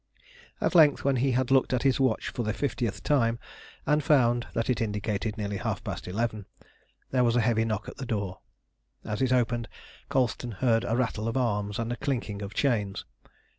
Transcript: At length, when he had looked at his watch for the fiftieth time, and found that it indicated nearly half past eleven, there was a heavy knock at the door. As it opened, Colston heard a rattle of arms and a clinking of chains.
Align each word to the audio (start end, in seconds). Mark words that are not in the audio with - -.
At 0.59 0.73
length, 0.73 1.03
when 1.05 1.17
he 1.17 1.33
had 1.33 1.51
looked 1.51 1.73
at 1.73 1.83
his 1.83 1.99
watch 1.99 2.29
for 2.29 2.41
the 2.41 2.53
fiftieth 2.55 3.03
time, 3.03 3.37
and 3.85 4.03
found 4.03 4.47
that 4.55 4.67
it 4.67 4.81
indicated 4.81 5.37
nearly 5.37 5.57
half 5.57 5.83
past 5.83 6.07
eleven, 6.07 6.47
there 7.11 7.23
was 7.23 7.35
a 7.35 7.41
heavy 7.41 7.65
knock 7.65 7.87
at 7.87 7.97
the 7.97 8.05
door. 8.07 8.39
As 9.05 9.21
it 9.21 9.31
opened, 9.31 9.67
Colston 10.09 10.53
heard 10.53 10.85
a 10.85 10.95
rattle 10.95 11.27
of 11.27 11.37
arms 11.37 11.77
and 11.77 11.93
a 11.93 11.97
clinking 11.97 12.41
of 12.41 12.55
chains. 12.55 13.05